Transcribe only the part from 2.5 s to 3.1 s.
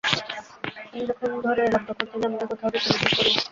কোথাও যেতে